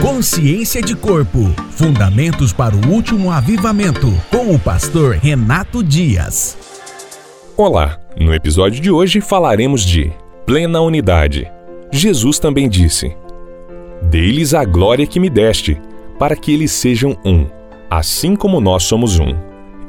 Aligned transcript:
Consciência 0.00 0.80
de 0.80 0.96
Corpo 0.96 1.40
Fundamentos 1.72 2.54
para 2.54 2.74
o 2.74 2.88
Último 2.88 3.30
Avivamento, 3.30 4.06
com 4.30 4.54
o 4.54 4.58
pastor 4.58 5.16
Renato 5.16 5.84
Dias. 5.84 6.56
Olá, 7.54 7.98
no 8.18 8.32
episódio 8.32 8.80
de 8.80 8.90
hoje 8.90 9.20
falaremos 9.20 9.84
de 9.84 10.10
plena 10.46 10.80
unidade. 10.80 11.52
Jesus 11.92 12.38
também 12.38 12.66
disse: 12.66 13.14
Dei-lhes 14.04 14.54
a 14.54 14.64
glória 14.64 15.06
que 15.06 15.20
me 15.20 15.28
deste, 15.28 15.78
para 16.18 16.34
que 16.34 16.50
eles 16.50 16.72
sejam 16.72 17.14
um, 17.22 17.46
assim 17.90 18.34
como 18.34 18.58
nós 18.58 18.84
somos 18.84 19.18
um. 19.18 19.36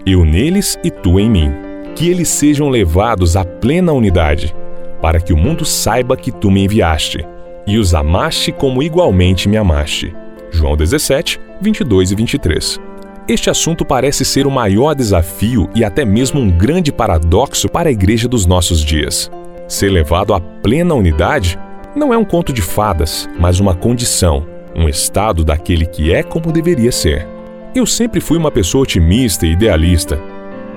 Eu 0.06 0.26
neles 0.26 0.78
e 0.84 0.92
tu 0.92 1.22
em 1.22 1.30
mim. 1.30 1.52
Que 1.96 2.10
eles 2.10 2.28
sejam 2.28 2.68
levados 2.68 3.38
à 3.38 3.46
plena 3.46 3.94
unidade, 3.94 4.54
para 5.02 5.22
que 5.22 5.32
o 5.32 5.38
mundo 5.38 5.64
saiba 5.64 6.18
que 6.18 6.34
tu 6.34 6.52
me 6.52 6.66
enviaste 6.66 7.26
e 7.66 7.78
os 7.78 7.94
amaste 7.94 8.52
como 8.52 8.84
igualmente 8.84 9.48
me 9.48 9.58
amaste. 9.58 10.14
João 10.52 10.76
17, 10.76 11.40
22 11.62 12.12
e 12.12 12.16
23. 12.16 12.80
Este 13.28 13.50
assunto 13.50 13.86
parece 13.86 14.26
ser 14.26 14.46
o 14.46 14.52
maior 14.52 14.94
desafio 14.94 15.70
e 15.76 15.84
até 15.84 16.04
mesmo 16.04 16.42
um 16.42 16.50
grande 16.50 16.92
paradoxo 16.92 17.70
para 17.70 17.90
a 17.90 17.92
igreja 17.92 18.28
dos 18.28 18.46
nossos 18.46 18.84
dias. 18.84 19.32
Ser 19.68 19.90
levado 19.90 20.34
à 20.34 20.40
plena 20.40 20.94
unidade 20.94 21.58
não 21.96 22.14
é 22.14 22.18
um 22.18 22.26
conto 22.26 22.52
de 22.52 22.62
fadas, 22.62 23.30
mas 23.40 23.60
uma 23.60 23.76
condição, 23.76 24.46
um 24.76 24.90
estado 24.90 25.44
daquele 25.44 25.86
que 25.86 26.12
é 26.12 26.24
como 26.24 26.52
deveria 26.52 26.92
ser. 26.92 27.28
Eu 27.74 27.86
sempre 27.86 28.20
fui 28.20 28.38
uma 28.38 28.52
pessoa 28.52 28.84
otimista 28.84 29.46
e 29.46 29.52
idealista, 29.52 30.20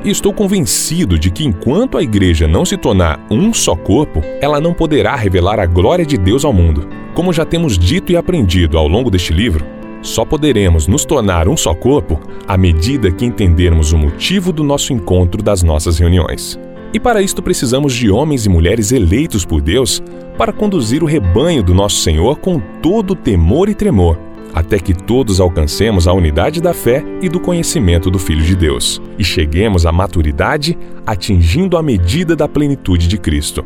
e 0.04 0.10
estou 0.10 0.34
convencido 0.34 1.18
de 1.18 1.30
que 1.30 1.44
enquanto 1.44 1.96
a 1.96 2.02
igreja 2.02 2.46
não 2.46 2.64
se 2.64 2.76
tornar 2.76 3.24
um 3.30 3.54
só 3.54 3.74
corpo, 3.74 4.20
ela 4.38 4.60
não 4.60 4.74
poderá 4.74 5.16
revelar 5.16 5.58
a 5.58 5.64
glória 5.64 6.04
de 6.04 6.18
Deus 6.18 6.44
ao 6.44 6.52
mundo. 6.52 6.86
Como 7.14 7.32
já 7.32 7.44
temos 7.44 7.78
dito 7.78 8.12
e 8.12 8.16
aprendido 8.16 8.76
ao 8.76 8.86
longo 8.86 9.10
deste 9.10 9.32
livro, 9.32 9.64
só 10.02 10.22
poderemos 10.22 10.86
nos 10.86 11.06
tornar 11.06 11.48
um 11.48 11.56
só 11.56 11.74
corpo 11.74 12.20
à 12.46 12.58
medida 12.58 13.10
que 13.10 13.24
entendermos 13.24 13.92
o 13.92 13.98
motivo 13.98 14.52
do 14.52 14.62
nosso 14.62 14.92
encontro 14.92 15.42
das 15.42 15.62
nossas 15.62 15.98
reuniões. 15.98 16.60
E 16.92 17.00
para 17.00 17.22
isto 17.22 17.42
precisamos 17.42 17.94
de 17.94 18.10
homens 18.10 18.44
e 18.44 18.50
mulheres 18.50 18.92
eleitos 18.92 19.46
por 19.46 19.62
Deus 19.62 20.02
para 20.36 20.52
conduzir 20.52 21.02
o 21.02 21.06
rebanho 21.06 21.62
do 21.62 21.72
nosso 21.72 21.96
Senhor 21.96 22.36
com 22.36 22.60
todo 22.82 23.14
temor 23.14 23.70
e 23.70 23.74
tremor 23.74 24.18
até 24.54 24.78
que 24.78 24.94
todos 24.94 25.40
alcancemos 25.40 26.06
a 26.06 26.12
unidade 26.12 26.60
da 26.60 26.72
fé 26.72 27.02
e 27.20 27.28
do 27.28 27.40
conhecimento 27.40 28.10
do 28.10 28.20
Filho 28.20 28.44
de 28.44 28.54
Deus, 28.54 29.02
e 29.18 29.24
cheguemos 29.24 29.84
à 29.84 29.90
maturidade, 29.90 30.78
atingindo 31.04 31.76
a 31.76 31.82
medida 31.82 32.36
da 32.36 32.46
plenitude 32.46 33.08
de 33.08 33.18
Cristo. 33.18 33.64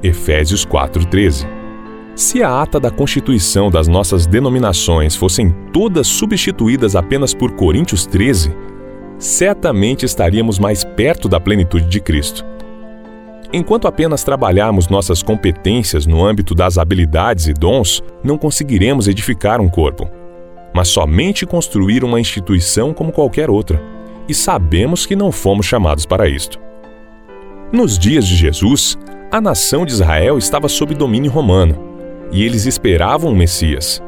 Efésios 0.00 0.64
4:13. 0.64 1.46
Se 2.14 2.42
a 2.42 2.62
ata 2.62 2.78
da 2.78 2.90
constituição 2.90 3.70
das 3.70 3.88
nossas 3.88 4.26
denominações 4.26 5.16
fossem 5.16 5.50
todas 5.72 6.06
substituídas 6.06 6.94
apenas 6.94 7.34
por 7.34 7.52
Coríntios 7.52 8.06
13, 8.06 8.52
certamente 9.18 10.04
estaríamos 10.04 10.58
mais 10.58 10.84
perto 10.84 11.28
da 11.28 11.40
plenitude 11.40 11.86
de 11.86 12.00
Cristo. 12.00 12.44
Enquanto 13.52 13.88
apenas 13.88 14.22
trabalharmos 14.22 14.88
nossas 14.88 15.22
competências 15.22 16.06
no 16.06 16.24
âmbito 16.24 16.54
das 16.54 16.76
habilidades 16.76 17.46
e 17.46 17.54
dons, 17.54 18.02
não 18.22 18.36
conseguiremos 18.36 19.08
edificar 19.08 19.60
um 19.60 19.68
corpo 19.68 20.17
mas 20.78 20.86
somente 20.86 21.44
construir 21.44 22.04
uma 22.04 22.20
instituição 22.20 22.94
como 22.94 23.10
qualquer 23.10 23.50
outra, 23.50 23.82
e 24.28 24.32
sabemos 24.32 25.06
que 25.06 25.16
não 25.16 25.32
fomos 25.32 25.66
chamados 25.66 26.06
para 26.06 26.28
isto. 26.28 26.60
Nos 27.72 27.98
dias 27.98 28.24
de 28.24 28.36
Jesus, 28.36 28.96
a 29.28 29.40
nação 29.40 29.84
de 29.84 29.90
Israel 29.90 30.38
estava 30.38 30.68
sob 30.68 30.94
domínio 30.94 31.32
romano, 31.32 31.76
e 32.30 32.44
eles 32.44 32.64
esperavam 32.64 33.32
um 33.32 33.34
Messias. 33.34 34.00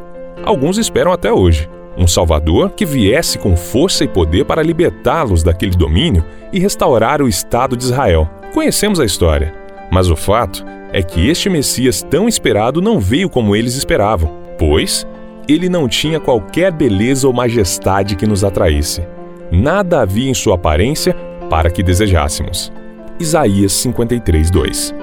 Alguns 0.44 0.78
esperam 0.78 1.12
até 1.12 1.32
hoje, 1.32 1.68
um 1.98 2.06
Salvador 2.06 2.70
que 2.70 2.86
viesse 2.86 3.36
com 3.36 3.56
força 3.56 4.04
e 4.04 4.08
poder 4.08 4.44
para 4.44 4.62
libertá-los 4.62 5.42
daquele 5.42 5.74
domínio 5.76 6.24
e 6.52 6.60
restaurar 6.60 7.20
o 7.20 7.26
Estado 7.26 7.76
de 7.76 7.82
Israel. 7.82 8.30
Conhecemos 8.54 9.00
a 9.00 9.04
história, 9.04 9.53
mas 9.91 10.09
o 10.09 10.14
fato 10.14 10.64
é 10.92 11.03
que 11.03 11.28
este 11.28 11.50
Messias 11.50 12.00
tão 12.00 12.28
esperado 12.28 12.80
não 12.80 13.00
veio 13.00 13.28
como 13.28 13.56
eles 13.56 13.75
esperavam, 13.75 14.38
pois 14.56 15.04
ele 15.53 15.69
não 15.69 15.88
tinha 15.88 16.21
qualquer 16.21 16.72
beleza 16.72 17.27
ou 17.27 17.33
majestade 17.33 18.15
que 18.15 18.27
nos 18.27 18.44
atraísse. 18.44 19.03
Nada 19.50 20.00
havia 20.00 20.31
em 20.31 20.34
sua 20.34 20.55
aparência 20.55 21.15
para 21.49 21.71
que 21.71 21.83
desejássemos. 21.83 22.72
Isaías 23.19 23.72
53, 23.72 24.50
2 24.50 24.94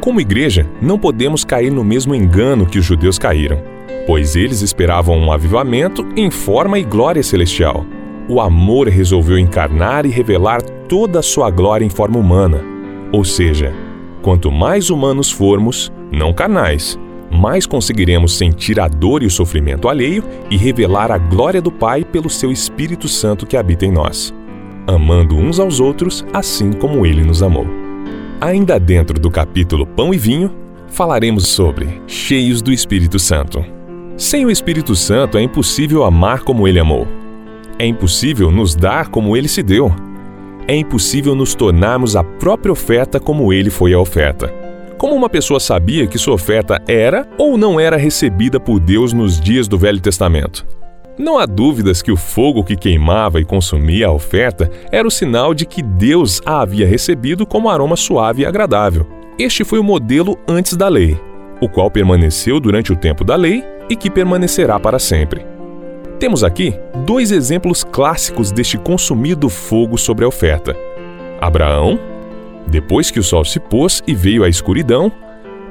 Como 0.00 0.20
igreja, 0.20 0.66
não 0.82 0.98
podemos 0.98 1.44
cair 1.44 1.70
no 1.70 1.84
mesmo 1.84 2.14
engano 2.14 2.66
que 2.66 2.78
os 2.78 2.84
judeus 2.84 3.18
caíram, 3.18 3.62
pois 4.06 4.34
eles 4.34 4.62
esperavam 4.62 5.16
um 5.16 5.30
avivamento 5.30 6.06
em 6.16 6.30
forma 6.30 6.78
e 6.78 6.84
glória 6.84 7.22
celestial. 7.22 7.86
O 8.28 8.40
amor 8.40 8.88
resolveu 8.88 9.38
encarnar 9.38 10.04
e 10.04 10.10
revelar 10.10 10.60
toda 10.60 11.20
a 11.20 11.22
sua 11.22 11.48
glória 11.50 11.84
em 11.84 11.90
forma 11.90 12.18
humana. 12.18 12.60
Ou 13.12 13.24
seja, 13.24 13.72
quanto 14.22 14.50
mais 14.50 14.90
humanos 14.90 15.30
formos, 15.30 15.92
não 16.10 16.32
carnais, 16.32 16.98
mais 17.36 17.66
conseguiremos 17.66 18.36
sentir 18.36 18.80
a 18.80 18.88
dor 18.88 19.22
e 19.22 19.26
o 19.26 19.30
sofrimento 19.30 19.88
alheio 19.88 20.24
e 20.50 20.56
revelar 20.56 21.12
a 21.12 21.18
glória 21.18 21.60
do 21.60 21.70
Pai 21.70 22.04
pelo 22.04 22.30
seu 22.30 22.50
Espírito 22.50 23.08
Santo 23.08 23.46
que 23.46 23.56
habita 23.56 23.84
em 23.84 23.92
nós, 23.92 24.34
amando 24.86 25.36
uns 25.36 25.60
aos 25.60 25.78
outros 25.78 26.24
assim 26.32 26.72
como 26.72 27.04
ele 27.04 27.22
nos 27.22 27.42
amou. 27.42 27.66
Ainda 28.40 28.78
dentro 28.80 29.18
do 29.18 29.30
capítulo 29.30 29.86
Pão 29.86 30.12
e 30.12 30.18
Vinho, 30.18 30.50
falaremos 30.88 31.46
sobre 31.48 32.00
cheios 32.06 32.62
do 32.62 32.72
Espírito 32.72 33.18
Santo. 33.18 33.64
Sem 34.16 34.46
o 34.46 34.50
Espírito 34.50 34.96
Santo 34.96 35.36
é 35.36 35.42
impossível 35.42 36.04
amar 36.04 36.40
como 36.40 36.66
ele 36.66 36.78
amou. 36.78 37.06
É 37.78 37.86
impossível 37.86 38.50
nos 38.50 38.74
dar 38.74 39.08
como 39.08 39.36
ele 39.36 39.48
se 39.48 39.62
deu. 39.62 39.94
É 40.66 40.74
impossível 40.74 41.34
nos 41.34 41.54
tornarmos 41.54 42.16
a 42.16 42.24
própria 42.24 42.72
oferta 42.72 43.20
como 43.20 43.52
ele 43.52 43.68
foi 43.68 43.92
a 43.92 43.98
oferta. 43.98 44.65
Como 44.98 45.14
uma 45.14 45.28
pessoa 45.28 45.60
sabia 45.60 46.06
que 46.06 46.16
sua 46.16 46.34
oferta 46.34 46.80
era 46.88 47.28
ou 47.36 47.58
não 47.58 47.78
era 47.78 47.98
recebida 47.98 48.58
por 48.58 48.80
Deus 48.80 49.12
nos 49.12 49.38
dias 49.38 49.68
do 49.68 49.76
Velho 49.76 50.00
Testamento? 50.00 50.66
Não 51.18 51.38
há 51.38 51.44
dúvidas 51.44 52.00
que 52.00 52.10
o 52.10 52.16
fogo 52.16 52.64
que 52.64 52.76
queimava 52.76 53.38
e 53.38 53.44
consumia 53.44 54.06
a 54.06 54.12
oferta 54.12 54.70
era 54.90 55.06
o 55.06 55.10
sinal 55.10 55.52
de 55.52 55.66
que 55.66 55.82
Deus 55.82 56.40
a 56.46 56.60
havia 56.60 56.86
recebido 56.86 57.44
como 57.44 57.68
aroma 57.68 57.94
suave 57.94 58.42
e 58.42 58.46
agradável. 58.46 59.06
Este 59.38 59.64
foi 59.64 59.78
o 59.78 59.84
modelo 59.84 60.38
antes 60.48 60.74
da 60.76 60.88
lei, 60.88 61.20
o 61.60 61.68
qual 61.68 61.90
permaneceu 61.90 62.58
durante 62.58 62.90
o 62.90 62.96
tempo 62.96 63.22
da 63.22 63.36
lei 63.36 63.62
e 63.90 63.96
que 63.96 64.10
permanecerá 64.10 64.80
para 64.80 64.98
sempre. 64.98 65.44
Temos 66.18 66.42
aqui 66.42 66.74
dois 67.04 67.32
exemplos 67.32 67.84
clássicos 67.84 68.50
deste 68.50 68.78
consumido 68.78 69.50
fogo 69.50 69.98
sobre 69.98 70.24
a 70.24 70.28
oferta: 70.28 70.74
Abraão 71.38 72.15
depois 72.66 73.10
que 73.10 73.20
o 73.20 73.22
sol 73.22 73.44
se 73.44 73.60
pôs 73.60 74.02
e 74.06 74.14
veio 74.14 74.44
a 74.44 74.48
escuridão, 74.48 75.10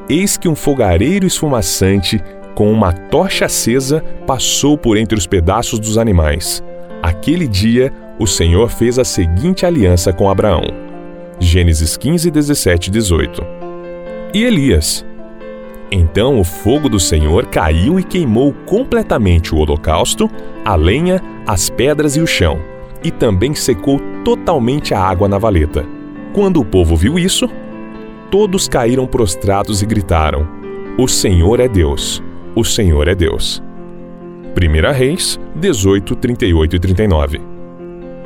eis 0.10 0.38
que 0.38 0.48
um 0.48 0.56
fogareiro 0.56 1.26
esfumaçante, 1.26 2.22
com 2.54 2.72
uma 2.72 2.94
tocha 2.94 3.46
acesa, 3.46 4.02
passou 4.26 4.78
por 4.78 4.98
entre 4.98 5.18
os 5.18 5.28
pedaços 5.28 5.78
dos 5.78 5.98
animais. 5.98 6.64
Aquele 7.04 7.48
dia, 7.48 7.92
o 8.18 8.26
Senhor 8.26 8.70
fez 8.70 8.98
a 8.98 9.04
seguinte 9.04 9.66
aliança 9.66 10.14
com 10.14 10.30
Abraão. 10.30 10.64
Gênesis 11.40 11.98
15, 11.98 12.32
17 12.32 12.88
e 12.88 12.92
18. 12.92 13.44
E 14.34 14.44
Elias. 14.44 15.06
Então 15.92 16.40
o 16.40 16.44
fogo 16.44 16.90
do 16.90 17.00
Senhor 17.00 17.46
caiu 17.48 18.00
e 18.00 18.04
queimou 18.04 18.54
completamente 18.66 19.54
o 19.54 19.58
holocausto, 19.58 20.30
a 20.64 20.76
lenha, 20.76 21.22
as 21.46 21.70
pedras 21.70 22.16
e 22.16 22.22
o 22.22 22.28
chão, 22.28 22.60
e 23.04 23.12
também 23.12 23.54
secou 23.54 24.00
totalmente 24.24 24.94
a 24.94 25.00
água 25.00 25.28
na 25.28 25.38
valeta. 25.38 25.95
Quando 26.36 26.60
o 26.60 26.66
povo 26.66 26.98
viu 26.98 27.18
isso, 27.18 27.50
todos 28.30 28.68
caíram 28.68 29.08
prostrados 29.08 29.82
e 29.82 29.86
gritaram: 29.86 30.46
O 30.98 31.08
Senhor 31.08 31.62
é 31.62 31.68
Deus! 31.70 32.22
O 32.54 32.62
Senhor 32.62 33.08
é 33.08 33.16
Deus! 33.16 33.64
1 34.54 34.92
Reis 34.92 35.40
18, 35.56 36.14
38 36.14 36.76
e 36.76 36.80
39 36.80 37.42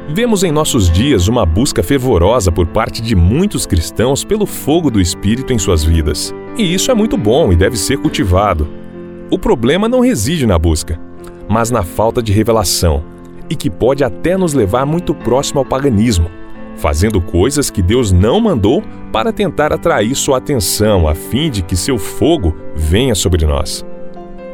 Vemos 0.07 0.43
em 0.43 0.51
nossos 0.51 0.89
dias 0.89 1.27
uma 1.27 1.45
busca 1.45 1.83
fervorosa 1.83 2.51
por 2.51 2.65
parte 2.65 2.99
de 2.99 3.15
muitos 3.15 3.67
cristãos 3.67 4.23
pelo 4.23 4.47
fogo 4.47 4.89
do 4.89 4.99
Espírito 4.99 5.53
em 5.53 5.59
suas 5.59 5.83
vidas. 5.83 6.33
E 6.57 6.73
isso 6.73 6.89
é 6.89 6.95
muito 6.95 7.15
bom 7.15 7.53
e 7.53 7.55
deve 7.55 7.77
ser 7.77 7.99
cultivado. 7.99 8.67
O 9.29 9.37
problema 9.37 9.87
não 9.87 9.99
reside 9.99 10.47
na 10.47 10.57
busca, 10.57 10.99
mas 11.47 11.69
na 11.69 11.83
falta 11.83 12.23
de 12.23 12.33
revelação, 12.33 13.03
e 13.47 13.55
que 13.55 13.69
pode 13.69 14.03
até 14.03 14.35
nos 14.35 14.55
levar 14.55 14.83
muito 14.83 15.13
próximo 15.13 15.59
ao 15.59 15.65
paganismo, 15.65 16.31
fazendo 16.79 17.19
coisas 17.21 17.69
que 17.69 17.81
Deus 17.81 18.11
não 18.11 18.39
mandou 18.39 18.81
para 19.11 19.33
tentar 19.33 19.73
atrair 19.73 20.15
sua 20.15 20.37
atenção, 20.37 21.07
a 21.07 21.13
fim 21.13 21.49
de 21.49 21.61
que 21.61 21.75
seu 21.75 21.97
fogo 21.97 22.55
venha 22.75 23.13
sobre 23.13 23.45
nós. 23.45 23.85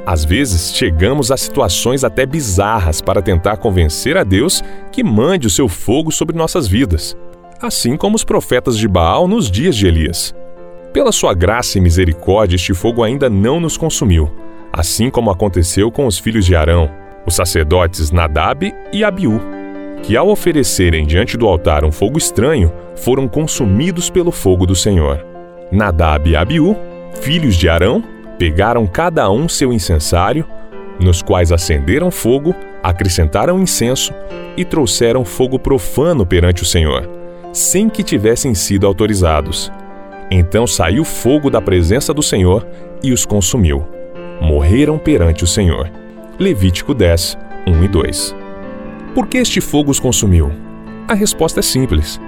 Às 0.06 0.26
vezes, 0.26 0.76
chegamos 0.76 1.32
a 1.32 1.38
situações 1.38 2.04
até 2.04 2.26
bizarras 2.26 3.02
para 3.02 3.22
tentar 3.22 3.58
convencer 3.58 4.18
a 4.18 4.24
Deus 4.24 4.64
que 4.92 5.04
mande 5.04 5.48
o 5.48 5.50
seu 5.50 5.68
fogo 5.68 6.12
sobre 6.12 6.38
nossas 6.38 6.68
vidas, 6.68 7.16
assim 7.62 7.96
como 7.96 8.16
os 8.16 8.24
profetas 8.24 8.78
de 8.78 8.88
Baal 8.88 9.28
nos 9.28 9.50
dias 9.50 9.76
de 9.76 9.88
Elias. 9.88 10.34
Pela 10.94 11.12
sua 11.12 11.34
graça 11.34 11.78
e 11.78 11.82
misericórdia, 11.82 12.56
este 12.56 12.74
fogo 12.74 13.04
ainda 13.04 13.30
não 13.30 13.60
nos 13.60 13.78
consumiu, 13.78 14.32
assim 14.72 15.10
como 15.10 15.32
aconteceu 15.32 15.92
com 15.92 16.06
os 16.06 16.18
filhos 16.18 16.46
de 16.46 16.56
Arão, 16.56 16.90
os 17.26 17.36
sacerdotes 17.36 18.12
Nadab 18.12 18.72
e 18.94 19.04
Abiú, 19.04 19.42
que 20.04 20.16
ao 20.16 20.30
oferecerem 20.30 21.06
diante 21.06 21.38
do 21.38 21.48
altar 21.48 21.84
um 21.84 21.92
fogo 21.92 22.18
estranho, 22.18 22.72
foram 22.96 23.28
consumidos 23.28 24.10
pelo 24.10 24.32
fogo 24.32 24.66
do 24.66 24.76
Senhor. 24.76 25.26
Nadab 25.72 26.30
e 26.30 26.36
Abiú, 26.36 26.76
filhos 27.22 27.56
de 27.56 27.68
Arão, 27.68 28.04
pegaram 28.38 28.86
cada 28.86 29.30
um 29.30 29.50
seu 29.50 29.74
incensário, 29.74 30.46
nos 31.00 31.22
quais 31.22 31.52
acenderam 31.52 32.12
fogo, 32.12 32.56
acrescentaram 32.84 33.60
incenso 33.60 34.14
e 34.56 34.64
trouxeram 34.64 35.26
fogo 35.26 35.58
profano 35.58 36.26
perante 36.26 36.64
o 36.64 36.66
Senhor, 36.66 37.10
sem 37.52 37.90
que 37.90 38.04
tivessem 38.04 38.54
sido 38.54 38.86
autorizados. 38.86 39.72
Então 40.30 40.66
saiu 40.66 41.04
fogo 41.04 41.50
da 41.50 41.62
presença 41.62 42.14
do 42.14 42.22
Senhor 42.22 42.66
e 43.04 43.12
os 43.12 43.26
consumiu. 43.26 43.86
Morreram 44.42 44.98
perante 44.98 45.44
o 45.44 45.48
Senhor. 45.48 45.90
Levítico 46.40 46.94
10, 46.94 47.38
1 47.68 47.84
e 47.84 47.88
2. 47.88 48.45
Por 49.16 49.28
que 49.28 49.38
este 49.38 49.62
fogo 49.62 49.90
os 49.90 49.98
consumiu? 49.98 50.52
A 51.08 51.14
resposta 51.14 51.62
é 51.62 51.64
simples. 51.64 52.20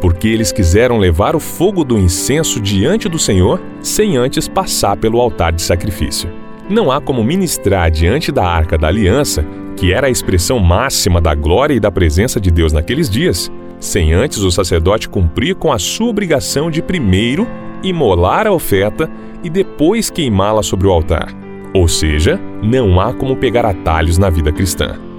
Porque 0.00 0.26
eles 0.26 0.50
quiseram 0.50 0.98
levar 0.98 1.36
o 1.36 1.38
fogo 1.38 1.84
do 1.84 1.96
incenso 1.96 2.60
diante 2.60 3.08
do 3.08 3.16
Senhor 3.16 3.62
sem 3.80 4.16
antes 4.16 4.48
passar 4.48 4.96
pelo 4.96 5.20
altar 5.20 5.52
de 5.52 5.62
sacrifício. 5.62 6.28
Não 6.68 6.90
há 6.90 7.00
como 7.00 7.22
ministrar 7.22 7.92
diante 7.92 8.32
da 8.32 8.44
arca 8.44 8.76
da 8.76 8.88
aliança, 8.88 9.46
que 9.76 9.92
era 9.92 10.08
a 10.08 10.10
expressão 10.10 10.58
máxima 10.58 11.20
da 11.20 11.32
glória 11.32 11.74
e 11.74 11.80
da 11.80 11.92
presença 11.92 12.40
de 12.40 12.50
Deus 12.50 12.72
naqueles 12.72 13.08
dias, 13.08 13.48
sem 13.78 14.12
antes 14.12 14.38
o 14.38 14.50
sacerdote 14.50 15.08
cumprir 15.08 15.54
com 15.54 15.72
a 15.72 15.78
sua 15.78 16.08
obrigação 16.08 16.72
de 16.72 16.82
primeiro 16.82 17.46
imolar 17.84 18.48
a 18.48 18.52
oferta 18.52 19.08
e 19.44 19.48
depois 19.48 20.10
queimá-la 20.10 20.64
sobre 20.64 20.88
o 20.88 20.90
altar. 20.90 21.32
Ou 21.72 21.86
seja, 21.86 22.40
não 22.60 23.00
há 23.00 23.12
como 23.12 23.36
pegar 23.36 23.64
atalhos 23.64 24.18
na 24.18 24.28
vida 24.28 24.50
cristã. 24.50 25.11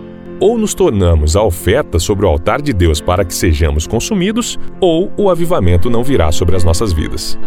Ou 0.44 0.58
nos 0.58 0.74
tornamos 0.74 1.38
a 1.38 1.42
oferta 1.42 1.98
sobre 1.98 2.26
o 2.26 2.28
altar 2.28 2.62
de 2.62 2.74
Deus 2.74 3.00
para 3.00 3.24
que 3.24 3.34
sejamos 3.34 3.88
consumidos, 3.88 4.60
ou 4.78 5.10
o 5.16 5.30
avivamento 5.30 5.90
não 5.90 6.04
virá 6.04 6.34
sobre 6.34 6.54
as 6.58 6.66
nossas 6.66 6.92
vidas. 6.92 7.40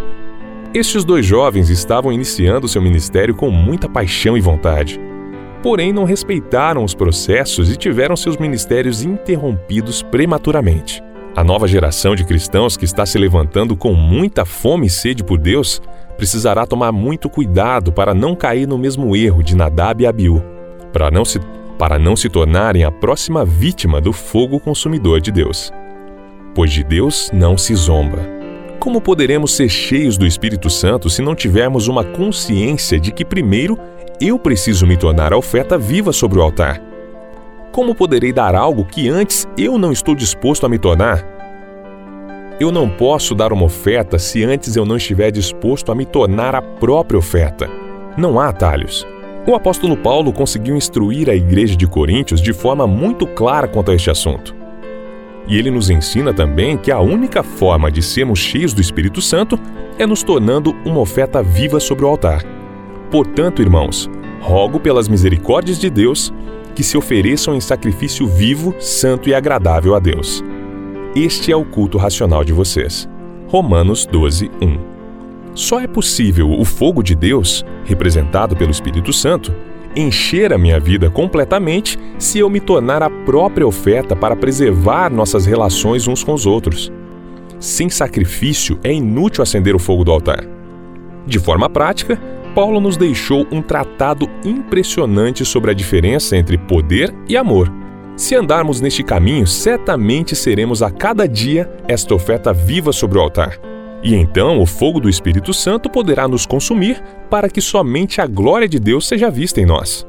Estes 0.73 1.05
dois 1.05 1.27
jovens 1.27 1.69
estavam 1.69 2.11
iniciando 2.11 2.67
seu 2.67 2.81
ministério 2.81 3.35
com 3.35 3.51
muita 3.51 3.87
paixão 3.87 4.35
e 4.35 4.41
vontade. 4.41 4.99
Porém, 5.63 5.93
não 5.93 6.05
respeitaram 6.05 6.83
os 6.83 6.95
processos 6.95 7.71
e 7.71 7.77
tiveram 7.77 8.17
seus 8.17 8.39
ministérios 8.39 9.03
interrompidos 9.03 10.01
prematuramente. 10.03 11.05
A 11.37 11.45
nova 11.45 11.69
geração 11.69 12.15
de 12.17 12.25
cristãos 12.25 12.79
que 12.79 12.87
está 12.87 13.05
se 13.05 13.19
levantando 13.19 13.77
com 13.77 13.93
muita 13.93 14.47
fome 14.47 14.87
e 14.87 14.91
sede 14.91 15.23
por 15.23 15.39
Deus 15.39 15.83
precisará 16.17 16.67
tomar 16.67 16.93
muito 16.93 17.29
cuidado 17.29 17.93
para 17.93 18.15
não 18.15 18.35
cair 18.35 18.67
no 18.67 18.79
mesmo 18.79 19.15
erro 19.15 19.43
de 19.43 19.55
Nadab 19.55 20.03
e 20.03 20.07
Abiú, 20.07 20.43
para 20.95 21.11
não 21.11 21.27
se, 21.27 21.39
para 21.79 21.99
não 21.99 22.17
se 22.17 22.29
tornarem 22.29 22.85
a 22.85 22.91
próxima 22.91 23.45
vítima 23.45 24.01
do 24.01 24.13
fogo 24.13 24.59
consumidor 24.59 25.21
de 25.21 25.31
Deus. 25.31 25.73
Pois 26.55 26.73
de 26.73 26.83
Deus 26.83 27.31
não 27.33 27.59
se 27.59 27.75
zomba. 27.75 28.19
Como 28.79 29.01
poderemos 29.01 29.55
ser 29.55 29.69
cheios 29.69 30.17
do 30.17 30.27
Espírito 30.27 30.71
Santo 30.71 31.11
se 31.11 31.21
não 31.21 31.35
tivermos 31.35 31.89
uma 31.89 32.05
consciência 32.05 32.99
de 33.01 33.11
que, 33.11 33.25
primeiro, 33.25 33.79
eu 34.21 34.39
preciso 34.39 34.87
me 34.87 34.97
tornar 34.97 35.33
a 35.33 35.37
oferta 35.37 35.77
viva 35.77 36.13
sobre 36.13 36.39
o 36.39 36.43
altar? 36.43 36.81
Como 37.73 37.95
poderei 37.95 38.33
dar 38.33 38.55
algo 38.55 38.85
que 38.85 39.09
antes 39.09 39.47
eu 39.59 39.77
não 39.77 39.93
estou 39.93 40.15
disposto 40.15 40.65
a 40.65 40.69
me 40.69 40.79
tornar? 40.79 41.23
Eu 42.59 42.73
não 42.73 42.89
posso 42.89 43.35
dar 43.35 43.53
uma 43.53 43.65
oferta 43.65 44.19
se 44.19 44.43
antes 44.43 44.77
eu 44.77 44.87
não 44.87 44.97
estiver 44.97 45.31
disposto 45.31 45.93
a 45.93 45.95
me 45.95 46.07
tornar 46.07 46.55
a 46.55 46.63
própria 46.63 47.19
oferta. 47.19 47.69
Não 48.17 48.41
há 48.41 48.49
atalhos. 48.49 49.07
O 49.47 49.55
apóstolo 49.55 49.97
Paulo 49.97 50.33
conseguiu 50.33 50.77
instruir 50.77 51.31
a 51.31 51.35
igreja 51.35 51.77
de 51.77 51.87
Coríntios 51.87 52.41
de 52.41 52.53
forma 52.53 52.85
muito 52.85 53.29
clara 53.29 53.69
quanto 53.69 53.93
a 53.93 53.95
este 53.95 54.11
assunto. 54.11 54.53
E 55.47 55.57
ele 55.57 55.71
nos 55.71 55.89
ensina 55.89 56.35
também 56.35 56.77
que 56.77 56.91
a 56.91 56.99
única 56.99 57.45
forma 57.45 57.89
de 57.89 58.03
sermos 58.03 58.41
cheios 58.41 58.75
do 58.75 58.81
Espírito 58.81 59.23
Santo 59.23 59.57
é 60.01 60.05
nos 60.05 60.25
tornando 60.25 60.73
uma 60.85 60.99
oferta 60.99 61.45
viva 61.45 61.79
sobre 61.79 62.05
o 62.05 62.09
altar. 62.09 62.43
Portanto, 63.09 63.63
irmãos, 63.63 64.11
rogo 64.41 64.81
pelas 64.81 65.09
misericórdias 65.09 65.79
de 65.79 65.89
Deus 65.89 66.35
que 66.75 66.83
se 66.83 66.99
ofereçam 66.99 67.55
em 67.55 67.61
sacrifício 67.61 68.27
vivo, 68.27 68.75
santo 68.81 69.29
e 69.29 69.35
agradável 69.35 69.95
a 69.95 70.01
Deus. 70.01 70.43
Este 71.15 71.53
é 71.53 71.57
o 71.57 71.65
culto 71.65 71.97
racional 71.97 72.43
de 72.43 72.53
vocês. 72.53 73.09
Romanos 73.47 74.05
12, 74.07 74.51
1. 74.61 74.96
Só 75.57 75.81
é 75.81 75.89
possível 75.89 76.49
o 76.53 76.65
fogo 76.65 77.03
de 77.03 77.17
Deus, 77.17 77.65
representado 77.85 78.55
pelo 78.55 78.71
Espírito 78.71 79.13
Santo, 79.13 79.53
encher 79.97 80.53
a 80.53 80.59
minha 80.59 80.79
vida 80.79 81.11
completamente 81.11 81.99
se 82.17 82.39
eu 82.39 82.49
me 82.49 82.61
tornar 82.61 83.03
a 83.03 83.11
própria 83.11 83.67
oferta 83.67 84.15
para 84.15 84.37
preservar 84.37 85.11
nossas 85.11 85.47
relações 85.47 86.07
uns 86.07 86.23
com 86.23 86.33
os 86.33 86.47
outros. 86.47 86.93
Sem 87.59 87.89
sacrifício 87.89 88.79
é 88.85 88.93
inútil 88.93 89.43
acender 89.43 89.75
o 89.75 89.81
fogo 89.81 90.05
do 90.05 90.13
altar. 90.13 90.47
De 91.27 91.41
forma 91.41 91.69
prática, 91.69 92.21
Paulo 92.55 92.79
nos 92.79 92.97
deixou 92.97 93.45
um 93.51 93.61
tratado 93.61 94.29
impressionante 94.45 95.45
sobre 95.45 95.73
a 95.73 95.75
diferença 95.75 96.37
entre 96.37 96.57
poder 96.57 97.13
e 97.29 97.37
amor 97.37 97.73
se 98.17 98.35
andarmos 98.35 98.81
neste 98.81 99.03
caminho, 99.03 99.47
certamente 99.47 100.35
seremos 100.35 100.83
a 100.83 100.91
cada 100.91 101.29
dia 101.29 101.71
esta 101.87 102.15
oferta 102.15 102.51
viva 102.51 102.91
sobre 102.91 103.19
o 103.19 103.21
altar. 103.21 103.76
E 104.07 104.15
então 104.15 104.61
o 104.61 104.67
fogo 104.67 105.01
do 105.01 105.09
Espírito 105.09 105.53
Santo 105.53 105.91
poderá 105.91 106.29
nos 106.29 106.47
consumir 106.47 107.03
para 107.29 107.51
que 107.51 107.61
somente 107.61 108.21
a 108.21 108.27
glória 108.29 108.69
de 108.69 108.79
Deus 108.79 109.09
seja 109.09 109.29
vista 109.29 109.61
em 109.61 109.67
nós. 109.67 110.07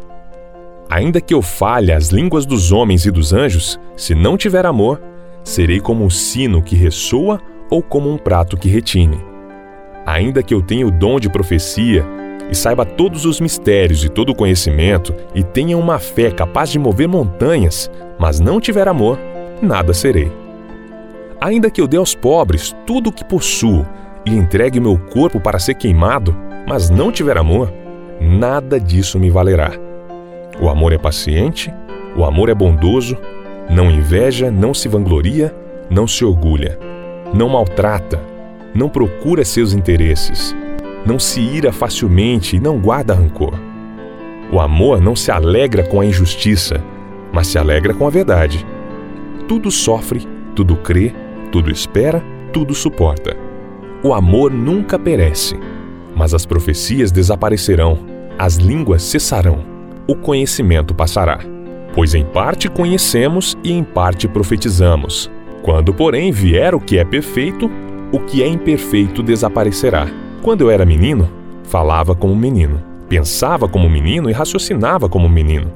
Ainda 0.87 1.19
que 1.19 1.33
eu 1.33 1.41
fale 1.41 1.91
as 1.91 2.09
línguas 2.09 2.45
dos 2.45 2.71
homens 2.71 3.07
e 3.07 3.11
dos 3.11 3.33
anjos, 3.33 3.79
se 3.95 4.13
não 4.13 4.37
tiver 4.37 4.67
amor, 4.67 5.01
serei 5.43 5.79
como 5.79 6.05
um 6.05 6.11
sino 6.11 6.61
que 6.61 6.75
ressoa 6.75 7.41
ou 7.71 7.81
como 7.81 8.07
um 8.13 8.19
prato 8.19 8.55
que 8.55 8.69
retine. 8.69 9.19
Ainda 10.05 10.43
que 10.43 10.53
eu 10.53 10.61
tenha 10.61 10.85
o 10.85 10.91
dom 10.91 11.19
de 11.19 11.27
profecia 11.27 12.05
e 12.51 12.55
saiba 12.55 12.85
todos 12.85 13.25
os 13.25 13.41
mistérios 13.41 14.05
e 14.05 14.09
todo 14.09 14.29
o 14.29 14.35
conhecimento, 14.35 15.11
e 15.33 15.41
tenha 15.41 15.75
uma 15.75 15.97
fé 15.97 16.29
capaz 16.29 16.69
de 16.69 16.77
mover 16.77 17.07
montanhas, 17.07 17.89
mas 18.19 18.39
não 18.39 18.61
tiver 18.61 18.87
amor, 18.87 19.17
nada 19.59 19.91
serei. 19.91 20.31
Ainda 21.39 21.69
que 21.69 21.79
eu 21.79 21.87
dê 21.87 21.97
aos 21.97 22.15
pobres 22.15 22.75
tudo 22.85 23.09
o 23.09 23.13
que 23.13 23.23
possuo 23.23 23.85
e 24.25 24.31
entregue 24.31 24.79
meu 24.79 24.97
corpo 24.97 25.39
para 25.39 25.59
ser 25.59 25.75
queimado, 25.75 26.35
mas 26.67 26.89
não 26.89 27.11
tiver 27.11 27.37
amor, 27.37 27.71
nada 28.19 28.79
disso 28.79 29.19
me 29.19 29.29
valerá. 29.29 29.71
O 30.59 30.69
amor 30.69 30.93
é 30.93 30.97
paciente, 30.97 31.73
o 32.15 32.25
amor 32.25 32.49
é 32.49 32.55
bondoso, 32.55 33.17
não 33.69 33.91
inveja, 33.91 34.49
não 34.49 34.73
se 34.73 34.87
vangloria, 34.87 35.55
não 35.89 36.07
se 36.07 36.25
orgulha, 36.25 36.77
não 37.33 37.49
maltrata, 37.49 38.19
não 38.73 38.89
procura 38.89 39.45
seus 39.45 39.73
interesses 39.73 40.55
não 41.07 41.17
se 41.17 41.39
ira 41.39 41.71
facilmente 41.71 42.57
e 42.57 42.59
não 42.59 42.77
guarda 42.77 43.13
rancor. 43.13 43.53
O 44.51 44.59
amor 44.59 44.99
não 44.99 45.15
se 45.15 45.31
alegra 45.31 45.83
com 45.83 46.01
a 46.01 46.05
injustiça, 46.05 46.83
mas 47.31 47.47
se 47.47 47.57
alegra 47.57 47.93
com 47.93 48.05
a 48.05 48.09
verdade. 48.09 48.65
Tudo 49.47 49.71
sofre, 49.71 50.27
tudo 50.53 50.75
crê, 50.75 51.13
tudo 51.51 51.71
espera, 51.71 52.23
tudo 52.51 52.73
suporta. 52.73 53.35
O 54.03 54.13
amor 54.13 54.51
nunca 54.51 54.97
perece, 54.97 55.55
mas 56.15 56.33
as 56.33 56.45
profecias 56.45 57.11
desaparecerão, 57.11 57.99
as 58.37 58.55
línguas 58.55 59.03
cessarão, 59.03 59.59
o 60.07 60.15
conhecimento 60.15 60.93
passará. 60.93 61.39
Pois 61.93 62.13
em 62.13 62.23
parte 62.23 62.69
conhecemos 62.69 63.57
e 63.63 63.71
em 63.71 63.83
parte 63.83 64.27
profetizamos. 64.27 65.31
Quando, 65.63 65.93
porém, 65.93 66.31
vier 66.31 66.75
o 66.75 66.79
que 66.79 66.97
é 66.97 67.03
perfeito, 67.03 67.69
o 68.11 68.19
que 68.19 68.41
é 68.41 68.47
imperfeito 68.47 69.23
desaparecerá. 69.23 70.07
Quando 70.41 70.61
eu 70.61 70.69
era 70.69 70.85
menino, 70.85 71.29
falava 71.63 72.15
como 72.15 72.35
menino, 72.35 72.81
pensava 73.09 73.67
como 73.67 73.89
menino 73.89 74.29
e 74.29 74.33
raciocinava 74.33 75.09
como 75.09 75.27
menino. 75.27 75.71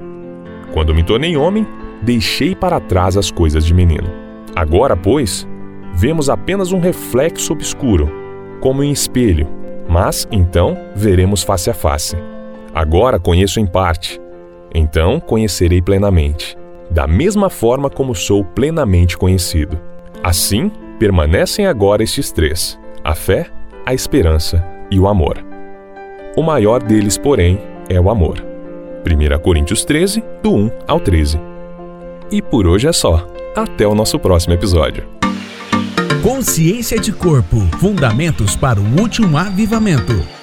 Quando 0.72 0.96
me 0.96 1.04
tornei 1.04 1.36
homem, 1.36 1.68
deixei 2.02 2.56
para 2.56 2.80
trás 2.80 3.18
as 3.18 3.30
coisas 3.30 3.66
de 3.66 3.74
menino. 3.74 4.10
Agora, 4.56 4.96
pois, 4.96 5.48
vemos 5.94 6.30
apenas 6.30 6.72
um 6.72 6.80
reflexo 6.80 7.54
obscuro, 7.54 8.12
como 8.60 8.84
em 8.84 8.92
espelho, 8.92 9.48
mas 9.90 10.28
então 10.32 10.78
veremos 10.96 11.44
face 11.44 11.70
a 11.70 11.74
face. 11.74 12.16
Agora 12.74 13.20
conheço 13.20 13.60
em 13.60 13.66
parte, 13.66 14.20
então 14.74 15.20
conhecerei 15.20 15.82
plenamente, 15.82 16.58
da 16.90 17.08
mesma 17.08 17.50
forma 17.50 17.90
como 17.90 18.16
sou 18.16 18.44
plenamente 18.44 19.18
conhecido. 19.18 19.78
Assim, 20.24 20.72
permanecem 21.00 21.66
agora 21.66 22.04
estes 22.04 22.32
três: 22.32 22.80
a 23.04 23.16
fé, 23.16 23.48
a 23.86 23.94
esperança 23.94 24.64
e 24.90 25.00
o 25.00 25.08
amor. 25.08 25.38
O 26.38 26.42
maior 26.42 26.82
deles, 26.82 27.18
porém, 27.18 27.60
é 27.90 28.00
o 28.00 28.10
amor. 28.10 28.38
1 29.06 29.40
Coríntios 29.40 29.84
13, 29.84 30.24
do 30.42 30.54
1 30.54 30.72
ao 30.88 31.00
13. 31.00 31.40
E 32.32 32.42
por 32.42 32.68
hoje 32.68 32.88
é 32.88 32.94
só. 32.94 33.28
Até 33.56 33.86
o 33.86 33.94
nosso 33.94 34.18
próximo 34.18 34.54
episódio. 34.54 35.21
Consciência 36.22 37.00
de 37.00 37.12
Corpo 37.12 37.58
Fundamentos 37.80 38.56
para 38.56 38.80
o 38.80 39.02
Último 39.02 39.40
Avivamento. 39.40 40.41